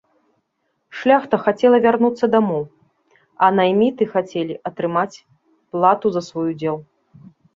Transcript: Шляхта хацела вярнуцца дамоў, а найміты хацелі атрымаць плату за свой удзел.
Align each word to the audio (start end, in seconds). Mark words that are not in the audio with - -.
Шляхта 1.01 1.35
хацела 1.47 1.77
вярнуцца 1.83 2.25
дамоў, 2.35 2.63
а 3.47 3.51
найміты 3.59 4.03
хацелі 4.15 4.55
атрымаць 4.69 5.21
плату 5.75 6.07
за 6.19 6.27
свой 6.31 6.47
удзел. 6.57 6.77